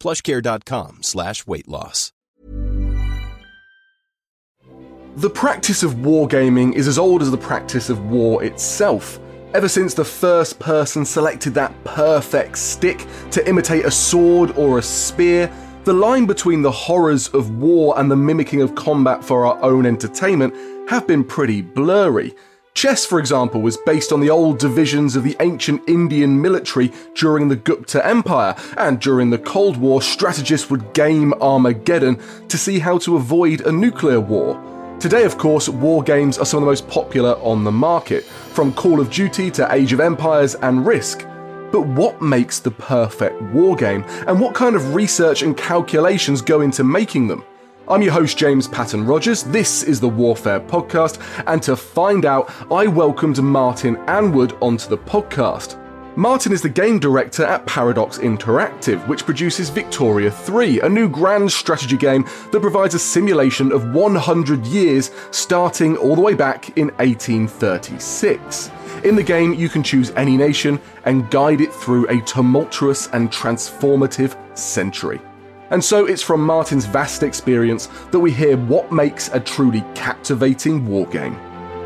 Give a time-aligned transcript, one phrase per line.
[0.00, 2.12] plushcare.com slash weight loss.
[5.16, 9.18] The practice of wargaming is as old as the practice of war itself.
[9.52, 14.82] Ever since the first person selected that perfect stick to imitate a sword or a
[14.82, 15.52] spear,
[15.84, 19.84] the line between the horrors of war and the mimicking of combat for our own
[19.84, 20.54] entertainment
[20.88, 22.34] have been pretty blurry.
[22.80, 27.46] Chess, for example, was based on the old divisions of the ancient Indian military during
[27.46, 32.96] the Gupta Empire, and during the Cold War, strategists would game Armageddon to see how
[32.96, 34.58] to avoid a nuclear war.
[34.98, 38.72] Today, of course, war games are some of the most popular on the market, from
[38.72, 41.26] Call of Duty to Age of Empires and Risk.
[41.70, 46.62] But what makes the perfect war game, and what kind of research and calculations go
[46.62, 47.44] into making them?
[47.90, 49.42] I'm your host, James Patton Rogers.
[49.42, 54.96] This is the Warfare Podcast, and to find out, I welcomed Martin Anward onto the
[54.96, 55.76] podcast.
[56.16, 61.50] Martin is the game director at Paradox Interactive, which produces Victoria 3, a new grand
[61.50, 66.90] strategy game that provides a simulation of 100 years starting all the way back in
[66.98, 68.70] 1836.
[69.02, 73.32] In the game, you can choose any nation and guide it through a tumultuous and
[73.32, 75.20] transformative century.
[75.70, 80.84] And so it's from Martin's vast experience that we hear what makes a truly captivating
[80.86, 81.38] wargame.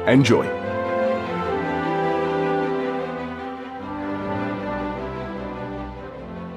[0.08, 0.44] Enjoy.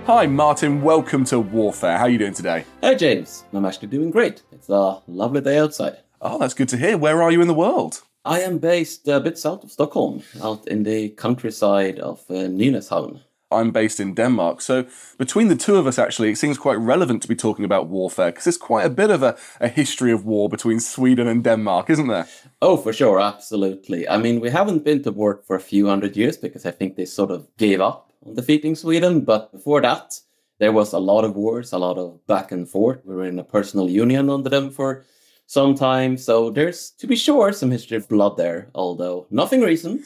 [0.06, 0.82] Hi, Martin.
[0.82, 1.98] Welcome to Warfare.
[1.98, 2.64] How are you doing today?
[2.80, 3.44] Hey, James.
[3.52, 4.42] I'm actually doing great.
[4.54, 5.98] It's a lovely day outside.
[6.22, 6.98] Oh, that's good to hear.
[6.98, 8.04] Where are you in the world?
[8.24, 13.20] I am based a bit south of Stockholm, out in the countryside of uh, Nynäshamn.
[13.50, 14.62] I'm based in Denmark.
[14.62, 14.86] So,
[15.18, 18.32] between the two of us, actually, it seems quite relevant to be talking about warfare
[18.32, 21.90] because there's quite a bit of a, a history of war between Sweden and Denmark,
[21.90, 22.28] isn't there?
[22.62, 24.08] Oh, for sure, absolutely.
[24.08, 26.96] I mean, we haven't been to war for a few hundred years because I think
[26.96, 29.22] they sort of gave up on defeating Sweden.
[29.22, 30.20] But before that,
[30.60, 33.00] there was a lot of wars, a lot of back and forth.
[33.06, 35.06] We were in a personal union under them for
[35.48, 36.18] some time.
[36.18, 40.06] So there's, to be sure, some history of blood there, although nothing recent.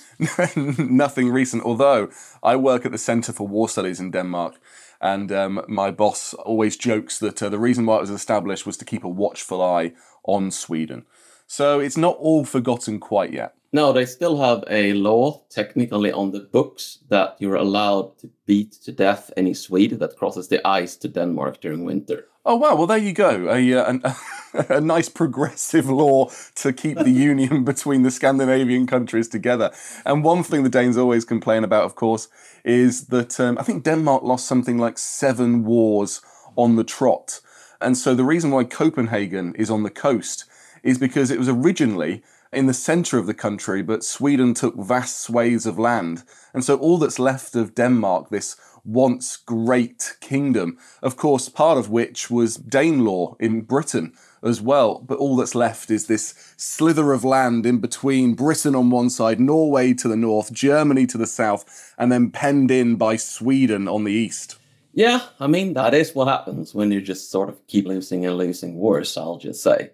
[0.77, 2.09] nothing recent, although
[2.41, 4.59] I work at the Centre for War Studies in Denmark.
[5.01, 8.77] And um, my boss always jokes that uh, the reason why it was established was
[8.77, 9.93] to keep a watchful eye
[10.23, 11.05] on Sweden.
[11.47, 13.55] So it's not all forgotten quite yet.
[13.73, 18.73] No, they still have a law technically on the books that you're allowed to beat
[18.83, 22.27] to death any Swede that crosses the ice to Denmark during winter.
[22.43, 22.75] Oh wow!
[22.75, 23.49] Well, there you go.
[23.49, 24.03] A, uh, an,
[24.69, 29.71] a nice progressive law to keep the union between the Scandinavian countries together.
[30.05, 32.27] And one thing the Danes always complain about, of course,
[32.65, 36.19] is that um, I think Denmark lost something like seven wars
[36.57, 37.39] on the trot.
[37.79, 40.45] And so the reason why Copenhagen is on the coast
[40.83, 45.21] is because it was originally in the centre of the country, but Sweden took vast
[45.21, 46.23] swathes of land.
[46.53, 51.89] And so all that's left of Denmark, this once great kingdom, of course, part of
[51.89, 54.13] which was Danelaw in Britain
[54.43, 54.99] as well.
[54.99, 59.39] But all that's left is this slither of land in between Britain on one side,
[59.39, 64.03] Norway to the north, Germany to the south, and then penned in by Sweden on
[64.03, 64.57] the east.
[64.93, 68.37] Yeah, I mean, that is what happens when you just sort of keep losing and
[68.37, 69.91] losing wars, I'll just say.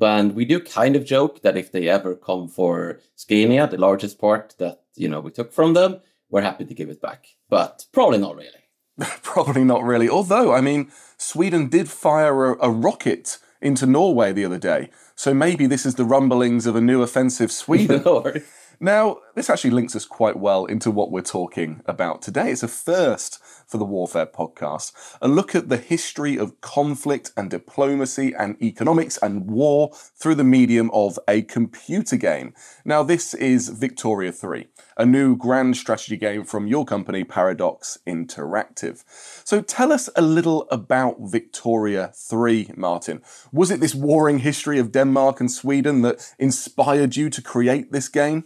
[0.00, 4.18] And we do kind of joke that if they ever come for Scania, the largest
[4.18, 7.26] part that you know we took from them, we're happy to give it back.
[7.48, 8.64] But probably not really.
[9.22, 10.08] probably not really.
[10.08, 14.90] Although, I mean, Sweden did fire a, a rocket into Norway the other day.
[15.16, 18.02] So maybe this is the rumblings of a new offensive Sweden.
[18.80, 22.52] now, This actually links us quite well into what we're talking about today.
[22.52, 27.50] It's a first for the Warfare podcast, a look at the history of conflict and
[27.50, 32.54] diplomacy and economics and war through the medium of a computer game.
[32.84, 39.02] Now, this is Victoria 3, a new grand strategy game from your company, Paradox Interactive.
[39.44, 43.20] So tell us a little about Victoria 3, Martin.
[43.50, 48.08] Was it this warring history of Denmark and Sweden that inspired you to create this
[48.08, 48.44] game?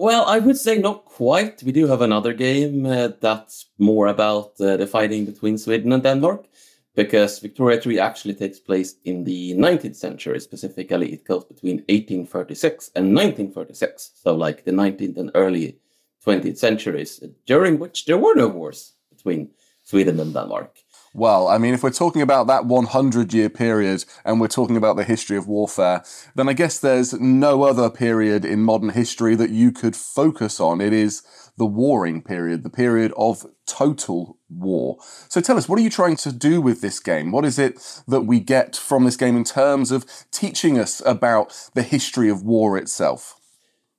[0.00, 1.60] Well, I would say not quite.
[1.64, 6.04] We do have another game uh, that's more about uh, the fighting between Sweden and
[6.04, 6.46] Denmark,
[6.94, 10.38] because Victoria 3 actually takes place in the 19th century.
[10.38, 15.80] Specifically, it goes between 1836 and 1936, so like the 19th and early
[16.24, 19.50] 20th centuries, during which there were no wars between
[19.82, 20.78] Sweden and Denmark.
[21.18, 24.94] Well, I mean, if we're talking about that 100 year period and we're talking about
[24.94, 26.04] the history of warfare,
[26.36, 30.80] then I guess there's no other period in modern history that you could focus on.
[30.80, 31.24] It is
[31.56, 34.98] the warring period, the period of total war.
[35.28, 37.32] So tell us, what are you trying to do with this game?
[37.32, 41.70] What is it that we get from this game in terms of teaching us about
[41.74, 43.37] the history of war itself?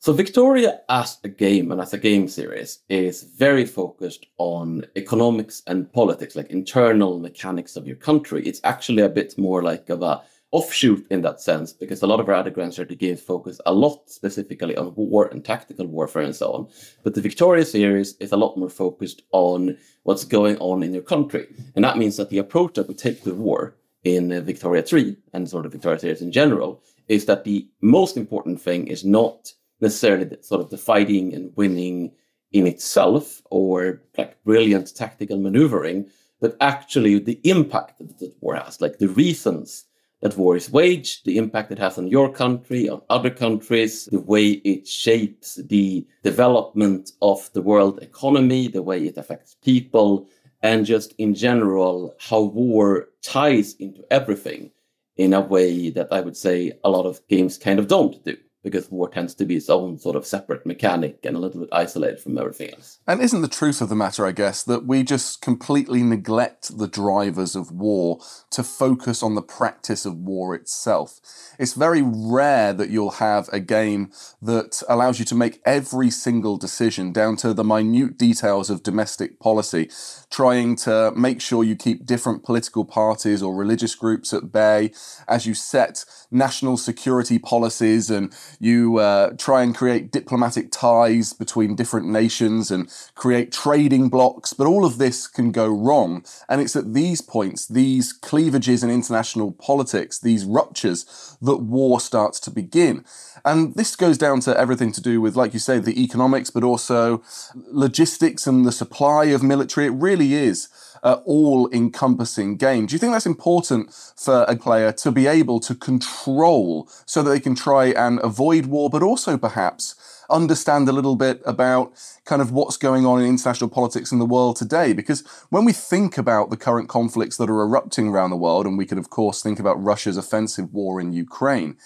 [0.02, 5.62] So Victoria as a game and as a game series is very focused on economics
[5.68, 8.42] and politics, like internal mechanics of your country.
[8.46, 12.22] It's actually a bit more like of a offshoot in that sense, because a lot
[12.22, 16.22] of our other grand strategy games focus a lot specifically on war and tactical warfare
[16.22, 16.70] and so on.
[17.04, 21.04] But the Victoria series is a lot more focused on what's going on in your
[21.04, 21.46] country.
[21.76, 23.76] And that means that the approach that we take to war
[24.06, 28.16] in uh, Victoria 3 and sort of Victoria series in general is that the most
[28.16, 32.12] important thing is not necessarily the, sort of the fighting and winning
[32.52, 36.10] in itself or like brilliant tactical maneuvering,
[36.42, 39.86] but actually the impact that war has, like the reasons
[40.22, 44.20] that war is waged, the impact it has on your country, on other countries, the
[44.20, 50.28] way it shapes the development of the world economy, the way it affects people,
[50.62, 54.72] and just in general, how war ties into everything
[55.16, 58.36] in a way that I would say a lot of games kind of don't do
[58.64, 61.70] because war tends to be its own sort of separate mechanic and a little bit
[61.72, 63.00] isolated from everything else.
[63.08, 66.88] And isn't the truth of the matter, I guess, that we just completely neglect the
[66.88, 68.20] drivers of war
[68.52, 71.20] to focus on the practice of war itself?
[71.58, 74.12] It's very rare that you'll have a game
[74.42, 79.40] that allows you to make every single decision down to the minute details of domestic
[79.40, 79.90] policy,
[80.30, 84.92] trying to make sure you keep different political parties or religious groups at bay
[85.28, 91.76] as you set national security policies and you uh, try and create diplomatic ties between
[91.76, 96.24] different nations and create trading blocks, but all of this can go wrong.
[96.48, 102.40] And it's at these points, these cleavages in international politics, these ruptures, that war starts
[102.42, 103.06] to begin.
[103.46, 106.64] And this goes down to everything to do with, like you say, the economics, but
[106.64, 107.22] also
[107.56, 109.88] logistics and the supply of military.
[109.88, 110.68] It really is
[111.04, 112.86] uh, all encompassing game.
[112.86, 117.30] Do you think that's important for a player to be able to control so that
[117.30, 119.96] they can try and avoid war, but also perhaps
[120.30, 121.92] understand a little bit about
[122.26, 124.94] kind of what's going on in international politics in the world today.
[124.94, 128.78] Because when we think about the current conflicts that are erupting around the world, and
[128.78, 131.78] we could, of course, think about Russia's offensive war in Ukraine,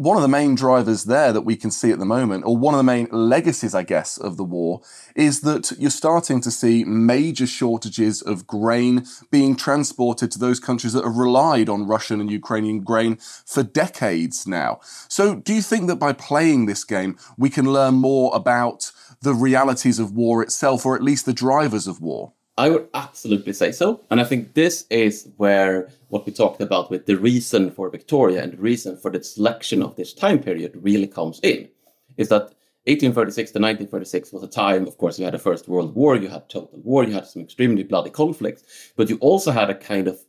[0.00, 2.72] one of the main drivers there that we can see at the moment, or one
[2.72, 4.80] of the main legacies, I guess, of the war,
[5.14, 10.94] is that you're starting to see major shortages of grain being transported to those countries
[10.94, 14.80] that have relied on Russian and Ukrainian grain for decades now.
[15.08, 19.34] So, do you think that by playing this game, we can learn more about the
[19.34, 22.32] realities of war itself, or at least the drivers of war?
[22.60, 24.02] I would absolutely say so.
[24.10, 28.42] And I think this is where what we talked about with the reason for Victoria
[28.42, 31.70] and the reason for the selection of this time period really comes in.
[32.18, 32.52] Is that
[32.84, 36.28] 1836 to 1936 was a time, of course, you had a First World War, you
[36.28, 40.06] had total war, you had some extremely bloody conflicts, but you also had a kind
[40.06, 40.20] of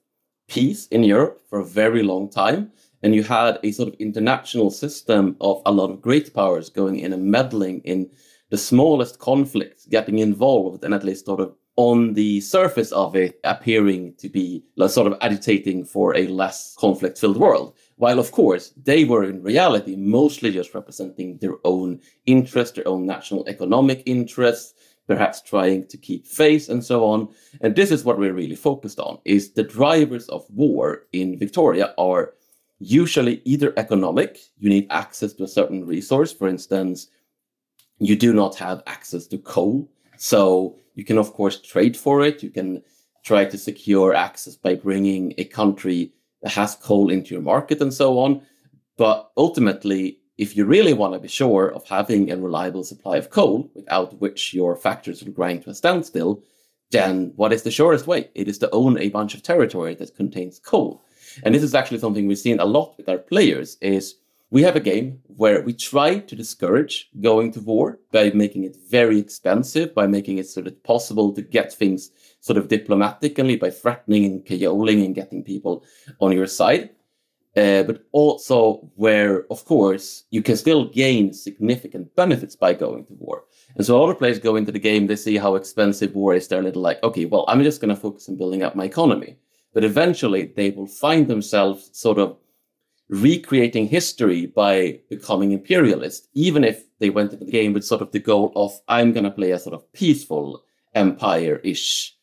[0.47, 2.71] peace in Europe for a very long time.
[3.03, 6.97] And you had a sort of international system of a lot of great powers going
[6.99, 8.09] in and meddling in
[8.51, 13.39] the smallest conflicts, getting involved and at least sort of on the surface of it
[13.43, 17.75] appearing to be sort of agitating for a less conflict filled world.
[17.95, 23.05] While, of course, they were in reality mostly just representing their own interests, their own
[23.05, 24.73] national economic interests,
[25.07, 27.29] perhaps trying to keep face and so on.
[27.61, 31.93] And this is what we're really focused on is the drivers of war in Victoria
[31.97, 32.33] are
[32.79, 36.31] usually either economic, you need access to a certain resource.
[36.33, 37.07] For instance,
[37.99, 39.89] you do not have access to coal.
[40.21, 42.43] So you can, of course, trade for it.
[42.43, 42.83] You can
[43.25, 46.13] try to secure access by bringing a country
[46.43, 48.43] that has coal into your market and so on.
[48.97, 53.31] But ultimately, if you really want to be sure of having a reliable supply of
[53.31, 56.43] coal, without which your factories will grind to a standstill,
[56.91, 58.29] then what is the surest way?
[58.35, 61.03] It is to own a bunch of territory that contains coal.
[61.41, 64.17] And this is actually something we've seen a lot with our players is
[64.51, 68.75] we have a game where we try to discourage going to war by making it
[68.89, 73.69] very expensive, by making it sort of possible to get things sort of diplomatically, by
[73.69, 75.85] threatening and cajoling and getting people
[76.19, 76.89] on your side.
[77.55, 83.13] Uh, but also where, of course, you can still gain significant benefits by going to
[83.13, 83.43] war.
[83.75, 86.47] And so other players go into the game, they see how expensive war is.
[86.47, 88.85] They're a little like, okay, well, I'm just going to focus on building up my
[88.85, 89.37] economy.
[89.73, 92.37] But eventually they will find themselves sort of
[93.11, 98.11] recreating history by becoming imperialist, even if they went into the game with sort of
[98.11, 100.63] the goal of, I'm going to play a sort of peaceful
[100.95, 102.15] empire ish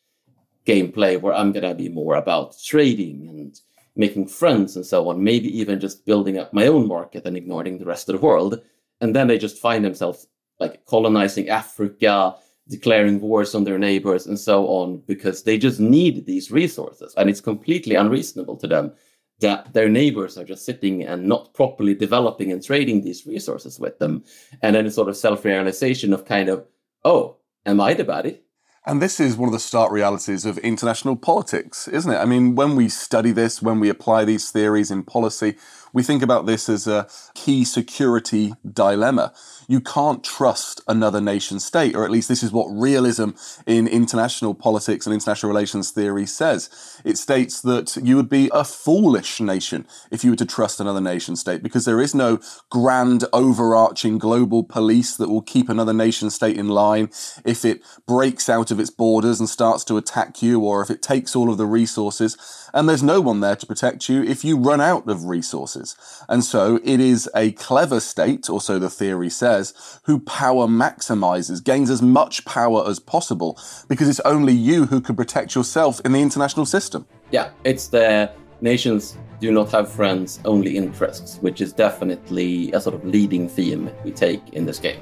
[0.65, 3.59] gameplay where I'm going to be more about trading and
[3.95, 7.77] making friends and so on, maybe even just building up my own market and ignoring
[7.77, 8.59] the rest of the world.
[8.99, 10.27] And then they just find themselves
[10.59, 12.35] like colonizing Africa,
[12.67, 17.29] declaring wars on their neighbors and so on because they just need these resources and
[17.29, 18.91] it's completely unreasonable to them
[19.39, 23.97] that their neighbors are just sitting and not properly developing and trading these resources with
[23.99, 24.23] them.
[24.61, 26.65] And then a sort of self-realization of kind of
[27.05, 28.39] oh am i the baddie
[28.85, 32.17] and this is one of the stark realities of international politics, isn't it?
[32.17, 35.55] I mean, when we study this, when we apply these theories in policy,
[35.93, 39.33] we think about this as a key security dilemma.
[39.67, 43.31] You can't trust another nation state, or at least this is what realism
[43.65, 47.01] in international politics and international relations theory says.
[47.03, 51.01] It states that you would be a foolish nation if you were to trust another
[51.01, 56.29] nation state because there is no grand overarching global police that will keep another nation
[56.29, 57.09] state in line
[57.45, 61.01] if it breaks out of its borders and starts to attack you or if it
[61.01, 62.37] takes all of the resources
[62.73, 65.95] and there's no one there to protect you if you run out of resources.
[66.27, 71.63] And so it is a clever state, or so the theory says, who power maximizes,
[71.63, 76.11] gains as much power as possible, because it's only you who can protect yourself in
[76.11, 77.05] the international system.
[77.31, 82.95] Yeah, it's the nations do not have friends, only interests, which is definitely a sort
[82.95, 84.99] of leading theme we take in this game.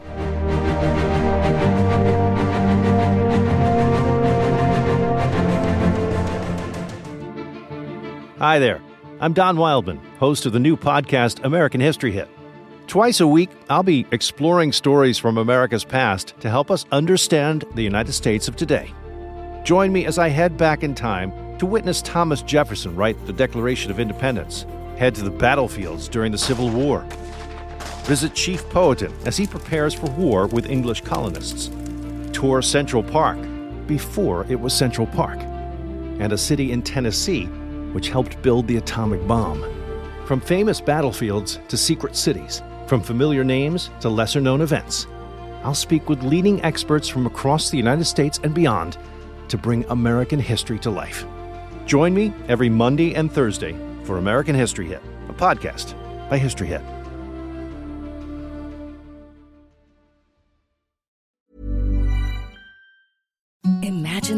[8.40, 8.84] Hi there.
[9.20, 12.30] I'm Don Wildman, host of the new podcast American History Hit.
[12.86, 17.82] Twice a week, I'll be exploring stories from America's past to help us understand the
[17.82, 18.94] United States of today.
[19.64, 23.90] Join me as I head back in time to witness Thomas Jefferson write the Declaration
[23.90, 24.68] of Independence,
[25.00, 27.08] head to the battlefields during the Civil War,
[28.04, 31.72] visit Chief Powhatan as he prepares for war with English colonists,
[32.34, 33.40] tour Central Park
[33.88, 37.50] before it was Central Park, and a city in Tennessee
[37.98, 39.60] which helped build the atomic bomb.
[40.28, 45.08] From famous battlefields to secret cities, from familiar names to lesser known events,
[45.64, 49.00] I'll speak with leading experts from across the United States and beyond
[49.48, 51.26] to bring American history to life.
[51.88, 55.96] Join me every Monday and Thursday for American History Hit, a podcast
[56.30, 56.97] by History Hit.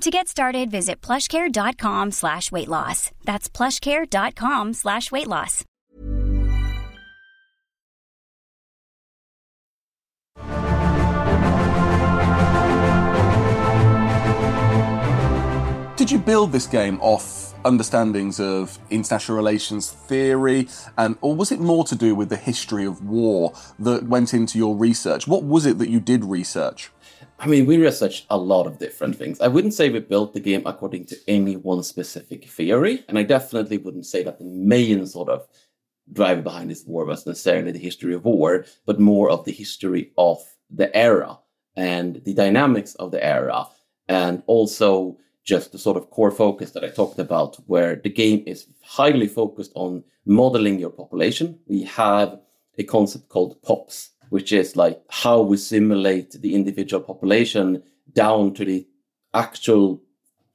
[0.00, 3.10] To get started, visit plushcare.com slash weight loss.
[3.24, 5.62] That's plushcare.com slash weight loss.
[15.98, 20.66] Did you build this game off understandings of international relations theory,
[20.96, 24.56] and or was it more to do with the history of war that went into
[24.56, 25.28] your research?
[25.28, 26.90] What was it that you did research?
[27.42, 29.40] I mean, we researched a lot of different things.
[29.40, 33.22] I wouldn't say we built the game according to any one specific theory, and I
[33.22, 35.48] definitely wouldn't say that the main sort of
[36.12, 40.12] driver behind this war was necessarily the history of war, but more of the history
[40.18, 41.38] of the era
[41.76, 43.66] and the dynamics of the era,
[44.06, 48.44] and also just the sort of core focus that I talked about, where the game
[48.46, 51.58] is highly focused on modeling your population.
[51.66, 52.38] We have
[52.76, 57.82] a concept called POPs, which is like how we simulate the individual population
[58.14, 58.86] down to the
[59.34, 60.02] actual,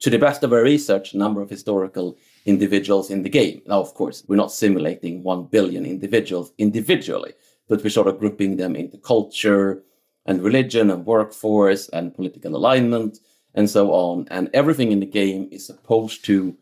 [0.00, 3.62] to the best of our research, number of historical individuals in the game.
[3.66, 7.34] Now, of course, we're not simulating 1 billion individuals individually,
[7.68, 9.82] but we're sort of grouping them into culture
[10.26, 13.20] and religion and workforce and political alignment
[13.54, 14.26] and so on.
[14.30, 16.56] And everything in the game is supposed to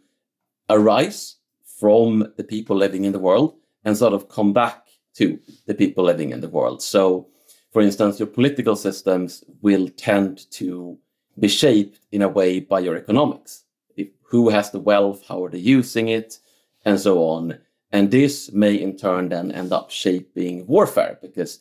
[0.70, 1.36] arise
[1.78, 4.83] from the people living in the world and sort of come back
[5.14, 6.82] to the people living in the world.
[6.82, 7.28] So,
[7.72, 10.98] for instance, your political systems will tend to
[11.38, 13.64] be shaped in a way by your economics.
[13.96, 16.38] If, who has the wealth, how are they using it,
[16.84, 17.58] and so on.
[17.92, 21.60] And this may in turn then end up shaping warfare because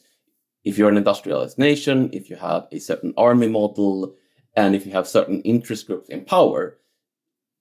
[0.63, 4.15] if you're an industrialized nation, if you have a certain army model,
[4.55, 6.77] and if you have certain interest groups in power,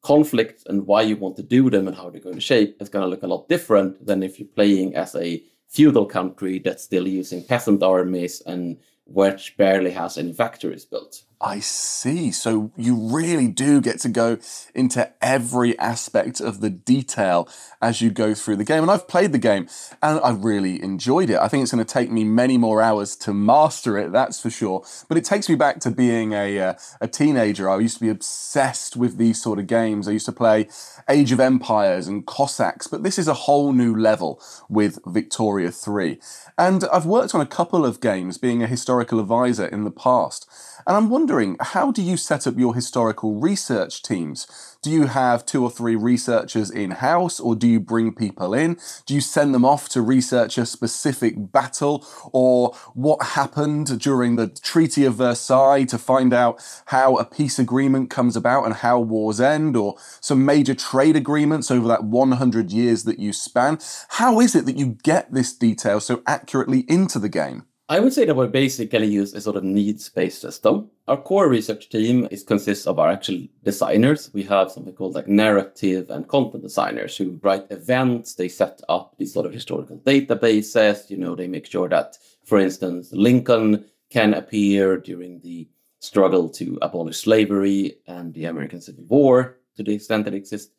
[0.03, 2.89] conflicts and why you want to do them and how they're going to shape is
[2.89, 6.85] going to look a lot different than if you're playing as a feudal country that's
[6.85, 11.23] still using peasant armies and which barely has any factories built.
[11.43, 12.31] I see.
[12.31, 14.39] So you really do get to go
[14.77, 17.49] into every aspect of the detail
[17.81, 18.83] as you go through the game.
[18.83, 19.69] And I've played the game
[20.01, 21.39] and I really enjoyed it.
[21.39, 24.51] I think it's going to take me many more hours to master it, that's for
[24.51, 24.85] sure.
[25.09, 27.69] But it takes me back to being a, uh, a teenager.
[27.69, 30.07] I used to be obsessed with these sort of games.
[30.07, 30.69] I used to play
[31.09, 36.21] Age of Empires and Cossacks, but this is a whole new level with Victoria 3.
[36.57, 40.49] And I've worked on a couple of games being a historical advisor in the past.
[40.87, 44.47] And I'm wondering, how do you set up your historical research teams?
[44.83, 48.79] Do you have two or three researchers in house, or do you bring people in?
[49.07, 54.49] Do you send them off to research a specific battle, or what happened during the
[54.49, 59.41] Treaty of Versailles to find out how a peace agreement comes about and how wars
[59.41, 63.79] end, or some major trade agreements over that 100 years that you span?
[64.09, 67.67] How is it that you get this detail so accurately into the game?
[67.93, 70.89] I would say that we basically use a sort of needs-based system.
[71.09, 74.31] Our core research team is consists of our actual designers.
[74.33, 78.35] We have something called like narrative and content designers who write events.
[78.35, 81.11] They set up these sort of historical databases.
[81.11, 86.79] You know, they make sure that, for instance, Lincoln can appear during the struggle to
[86.81, 90.73] abolish slavery and the American Civil War to the extent that exists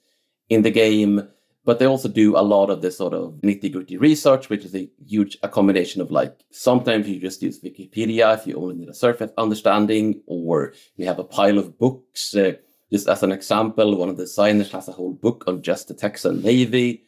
[0.50, 1.30] in the game
[1.66, 4.76] but they also do a lot of this sort of nitty gritty research, which is
[4.76, 8.94] a huge accommodation of like sometimes you just use Wikipedia if you only need a
[8.94, 12.36] surface understanding, or we have a pile of books.
[12.36, 12.54] Uh,
[12.92, 15.94] just as an example, one of the designers has a whole book on just the
[15.94, 17.04] Texan Navy.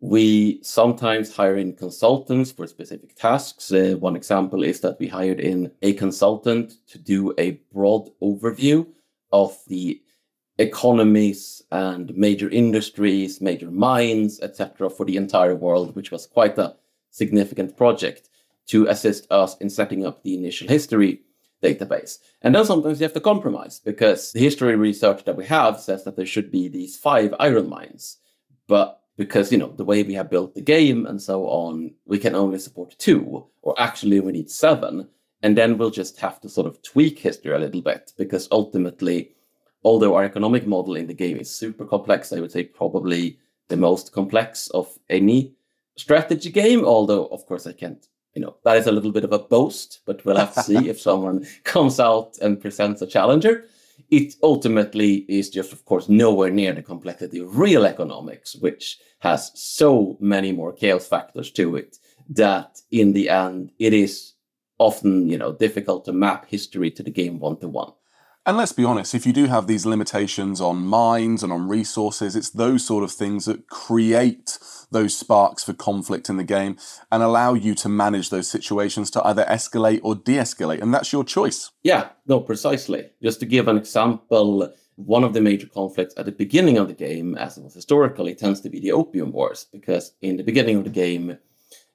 [0.00, 3.72] We sometimes hire in consultants for specific tasks.
[3.72, 8.86] Uh, one example is that we hired in a consultant to do a broad overview
[9.32, 10.00] of the
[10.58, 16.76] economies and major industries, major mines, etc., for the entire world, which was quite a
[17.10, 18.28] significant project
[18.66, 21.20] to assist us in setting up the initial history
[21.62, 22.18] database.
[22.42, 26.04] And then sometimes you have to compromise because the history research that we have says
[26.04, 28.18] that there should be these five iron mines.
[28.66, 32.18] But because, you know, the way we have built the game and so on, we
[32.18, 35.08] can only support two, or actually we need seven.
[35.42, 39.32] And then we'll just have to sort of tweak history a little bit because ultimately
[39.84, 43.76] although our economic model in the game is super complex, I would say probably the
[43.76, 45.54] most complex of any
[45.96, 46.84] strategy game.
[46.84, 50.00] Although, of course, I can't, you know, that is a little bit of a boast,
[50.06, 53.66] but we'll have to see if someone comes out and presents a challenger.
[54.10, 59.52] It ultimately is just, of course, nowhere near the complexity of real economics, which has
[59.54, 61.96] so many more chaos factors to it
[62.30, 64.32] that in the end, it is
[64.78, 67.92] often, you know, difficult to map history to the game one to one.
[68.46, 72.36] And let's be honest, if you do have these limitations on minds and on resources,
[72.36, 74.58] it's those sort of things that create
[74.90, 76.76] those sparks for conflict in the game
[77.10, 80.82] and allow you to manage those situations to either escalate or de escalate.
[80.82, 81.70] And that's your choice.
[81.82, 83.08] Yeah, no, precisely.
[83.22, 86.94] Just to give an example, one of the major conflicts at the beginning of the
[86.94, 90.76] game, as it was historically, tends to be the Opium Wars, because in the beginning
[90.76, 91.38] of the game,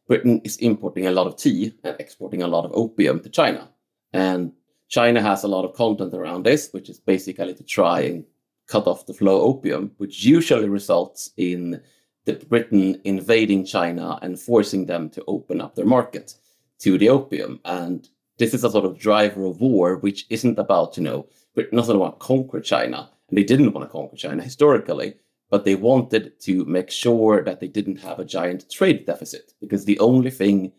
[0.07, 3.69] Britain is importing a lot of tea and exporting a lot of opium to China.
[4.12, 4.53] And
[4.89, 8.25] China has a lot of content around this, which is basically to try and
[8.67, 11.82] cut off the flow of opium, which usually results in
[12.25, 16.36] the Britain invading China and forcing them to open up their market
[16.80, 17.60] to the opium.
[17.65, 21.78] And this is a sort of driver of war, which isn't about, you know, Britain
[21.78, 23.10] doesn't want to conquer China.
[23.30, 25.15] And they didn't want to conquer China historically,
[25.49, 29.86] but they wanted to make sure that they didn't have a giant trade deficit because
[29.86, 30.71] the only thing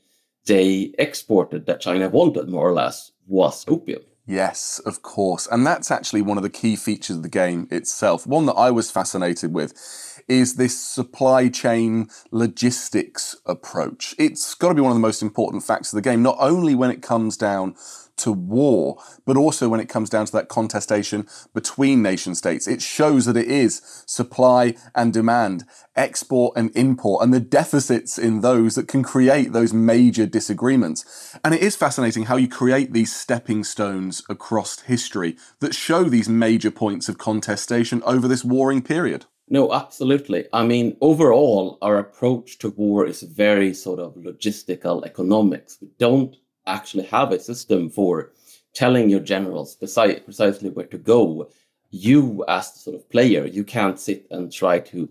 [0.47, 4.03] they exported that China wanted, more or less, was opium.
[4.27, 5.49] Yes, of course.
[5.51, 8.27] And that's actually one of the key features of the game itself.
[8.27, 14.15] One that I was fascinated with is this supply chain logistics approach.
[14.17, 16.77] It's got to be one of the most important facts of the game, not only
[16.77, 17.75] when it comes down
[18.19, 22.69] to war, but also when it comes down to that contestation between nation states.
[22.69, 25.65] It shows that it is supply and demand,
[25.97, 31.37] export and import, and the deficits in those that can create those major disagreements.
[31.43, 36.29] And it is fascinating how you create these stepping stones across history that show these
[36.29, 39.25] major points of contestation over this warring period.
[39.53, 40.47] No, absolutely.
[40.53, 45.77] I mean, overall, our approach to war is very sort of logistical economics.
[45.83, 46.37] We don't
[46.69, 48.31] actually have a system for
[48.75, 51.51] telling your generals precise, precisely where to go.
[51.91, 55.09] You, as the sort of player, you can't sit and try to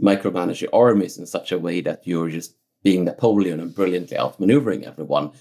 [0.00, 4.84] micromanage your armies in such a way that you're just being Napoleon and brilliantly outmaneuvering
[4.84, 5.32] everyone.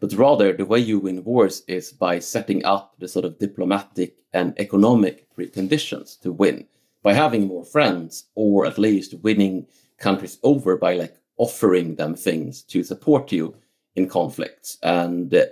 [0.00, 4.16] But rather, the way you win wars is by setting up the sort of diplomatic
[4.32, 6.66] and economic preconditions to win
[7.02, 9.66] by having more friends or at least winning
[9.98, 13.54] countries over by like offering them things to support you
[13.96, 14.78] in conflicts.
[14.82, 15.46] And uh,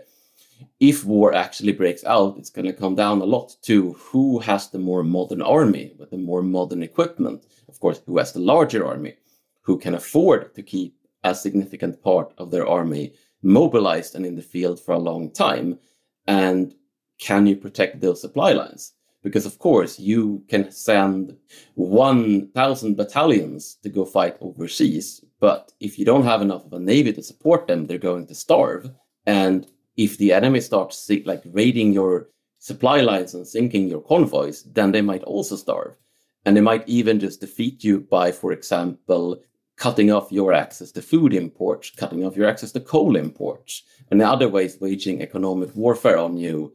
[0.78, 4.70] if war actually breaks out, it's going to come down a lot to who has
[4.70, 7.44] the more modern army with the more modern equipment.
[7.68, 9.14] Of course, who has the larger army,
[9.62, 14.42] who can afford to keep a significant part of their army mobilized and in the
[14.42, 15.78] field for a long time.
[16.26, 16.74] And
[17.18, 18.92] can you protect those supply lines?
[19.22, 21.36] Because, of course, you can send
[21.74, 27.12] 1,000 battalions to go fight overseas, but if you don't have enough of a navy
[27.12, 28.90] to support them, they're going to starve.
[29.26, 32.28] And if the enemy starts like raiding your
[32.58, 35.96] supply lines and sinking your convoys, then they might also starve.
[36.44, 39.42] And they might even just defeat you by, for example,
[39.76, 44.20] cutting off your access to food imports, cutting off your access to coal imports, and
[44.20, 46.72] in other ways waging economic warfare on you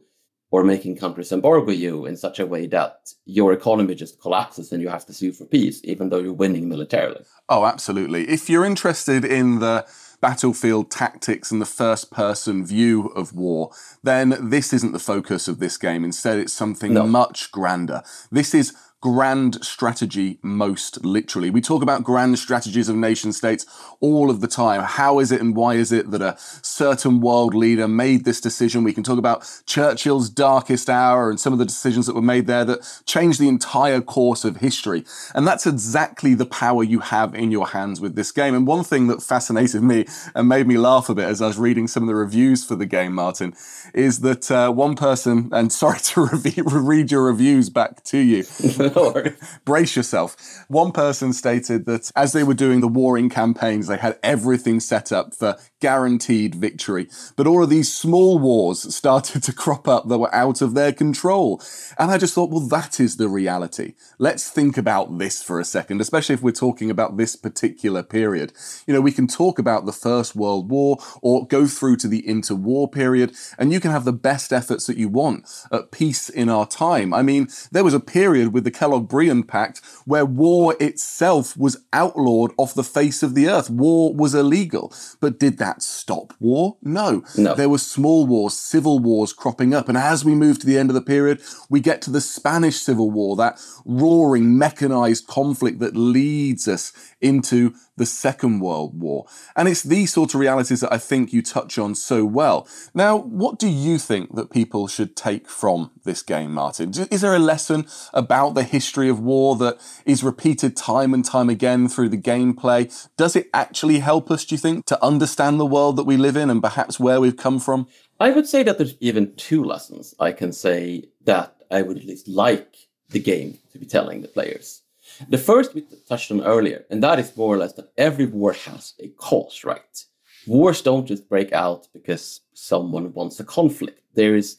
[0.50, 4.80] or making countries embargo you in such a way that your economy just collapses and
[4.80, 7.24] you have to sue for peace, even though you're winning militarily.
[7.48, 8.28] Oh, absolutely.
[8.28, 9.86] If you're interested in the
[10.20, 13.70] battlefield tactics and the first person view of war,
[14.02, 16.04] then this isn't the focus of this game.
[16.04, 17.06] Instead, it's something no.
[17.06, 18.02] much grander.
[18.30, 21.50] This is grand strategy most literally.
[21.50, 23.66] We talk about grand strategies of nation states
[24.00, 24.82] all of the time.
[24.82, 28.84] How is it and why is it that a certain world leader made this decision?
[28.84, 32.46] We can talk about Churchill's darkest hour and some of the decisions that were made
[32.46, 35.04] there that changed the entire course of history.
[35.34, 38.54] And that's exactly the power you have in your hands with this game.
[38.54, 41.58] And one thing that fascinated me and made me laugh a bit as I was
[41.58, 43.54] reading some of the reviews for the game, Martin,
[43.92, 48.44] is that uh, one person, and sorry to re- read your reviews back to you.
[49.64, 50.36] Brace yourself.
[50.68, 55.12] One person stated that as they were doing the warring campaigns, they had everything set
[55.12, 57.08] up for guaranteed victory.
[57.36, 60.92] But all of these small wars started to crop up that were out of their
[60.92, 61.62] control.
[61.98, 63.94] And I just thought, well, that is the reality.
[64.18, 68.52] Let's think about this for a second, especially if we're talking about this particular period.
[68.86, 72.22] You know, we can talk about the First World War or go through to the
[72.22, 76.48] interwar period, and you can have the best efforts that you want at peace in
[76.48, 77.12] our time.
[77.12, 82.52] I mean, there was a period with the Kellogg-Briand Pact where war itself was outlawed
[82.58, 83.70] off the face of the earth.
[83.70, 84.92] War was illegal.
[85.20, 86.76] But did that stop war?
[86.82, 87.22] No.
[87.36, 87.54] no.
[87.54, 89.88] There were small wars, civil wars cropping up.
[89.88, 92.76] And as we move to the end of the period, we get to the Spanish
[92.76, 99.26] Civil War, that roaring mechanized conflict that leads us into the Second World War.
[99.54, 102.68] And it's these sort of realities that I think you touch on so well.
[102.94, 106.92] Now, what do you think that people should take from this game, Martin?
[107.10, 111.48] Is there a lesson about the history of war that is repeated time and time
[111.48, 112.92] again through the gameplay?
[113.16, 116.36] Does it actually help us, do you think, to understand the world that we live
[116.36, 117.86] in and perhaps where we've come from?
[118.18, 122.04] I would say that there's even two lessons I can say that I would at
[122.04, 122.76] least like
[123.10, 124.82] the game to be telling the players.
[125.28, 128.52] The first we touched on earlier, and that is more or less that every war
[128.52, 130.04] has a cause, right?
[130.46, 134.00] Wars don't just break out because someone wants a conflict.
[134.14, 134.58] There is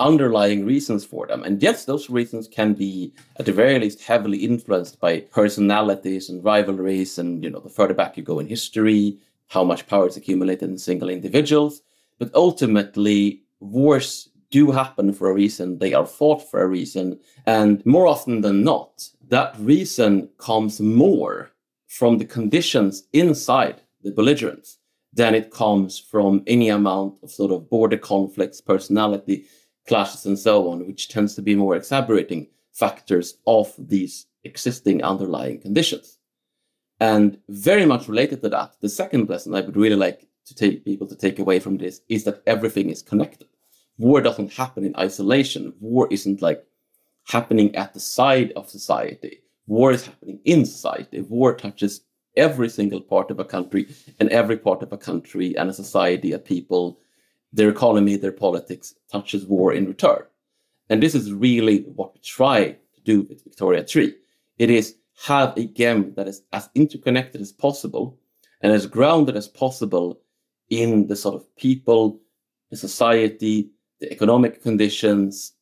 [0.00, 1.42] underlying reasons for them.
[1.42, 6.44] And yes, those reasons can be at the very least heavily influenced by personalities and
[6.44, 10.16] rivalries and you know the further back you go in history, how much power is
[10.16, 11.82] accumulated in single individuals.
[12.18, 17.84] But ultimately, wars do happen for a reason, they are fought for a reason, and
[17.84, 21.50] more often than not, that reason comes more
[21.88, 24.78] from the conditions inside the belligerents
[25.12, 29.44] than it comes from any amount of sort of border conflicts, personality
[29.88, 35.60] clashes, and so on, which tends to be more exacerbating factors of these existing underlying
[35.60, 36.18] conditions.
[37.00, 40.84] And very much related to that, the second lesson I would really like to take
[40.84, 43.48] people to take away from this is that everything is connected.
[43.98, 45.72] War doesn't happen in isolation.
[45.80, 46.64] War isn't like
[47.28, 49.40] happening at the side of society.
[49.66, 51.20] War is happening in society.
[51.22, 52.02] War touches
[52.36, 53.86] every single part of a country
[54.18, 56.98] and every part of a country and a society, a people,
[57.52, 60.22] their economy, their politics touches war in return.
[60.90, 64.14] And this is really what we try to do with Victoria 3.
[64.58, 68.18] It is have a game that is as interconnected as possible
[68.60, 70.20] and as grounded as possible
[70.68, 72.20] in the sort of people,
[72.70, 75.52] the society, the economic conditions,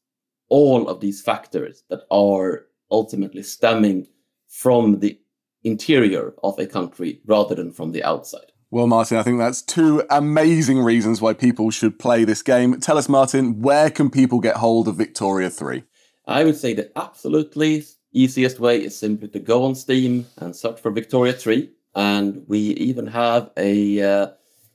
[0.48, 4.06] all of these factors that are ultimately stemming
[4.48, 5.18] from the
[5.64, 8.52] interior of a country rather than from the outside.
[8.70, 12.80] Well, Martin, I think that's two amazing reasons why people should play this game.
[12.80, 15.84] Tell us, Martin, where can people get hold of Victoria 3?
[16.26, 20.80] I would say the absolutely easiest way is simply to go on Steam and search
[20.80, 21.70] for Victoria 3.
[21.94, 24.28] And we even have a uh,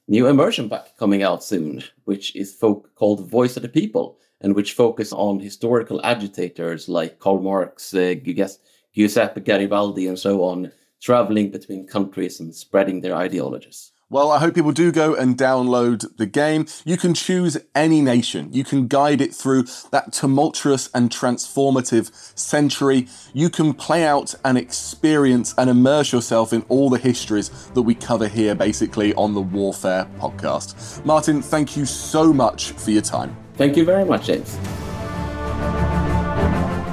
[0.08, 4.56] new immersion pack coming out soon, which is folk- called Voice of the People, and
[4.56, 8.16] which focus on historical agitators like Karl Marx, uh,
[8.94, 13.92] Giuseppe Garibaldi, and so on, traveling between countries and spreading their ideologies.
[14.10, 16.66] Well, I hope people do go and download the game.
[16.86, 18.48] You can choose any nation.
[18.54, 23.10] You can guide it through that tumultuous and transformative century.
[23.34, 27.96] You can play out and experience and immerse yourself in all the histories that we
[27.96, 31.04] cover here, basically, on the Warfare podcast.
[31.06, 33.36] Martin, thank you so much for your time.
[33.56, 34.58] Thank you very much, James.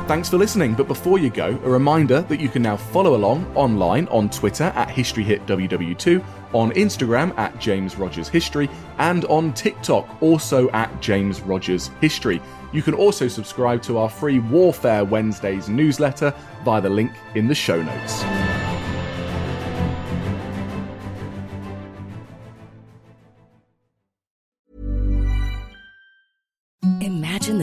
[0.06, 3.50] Thanks for listening, but before you go, a reminder that you can now follow along
[3.56, 10.68] online on Twitter at HistoryHitWW2, on Instagram at James Rogers History, and on TikTok also
[10.72, 12.42] at James Rogers History.
[12.70, 16.34] You can also subscribe to our free Warfare Wednesdays newsletter
[16.66, 18.53] via the link in the show notes.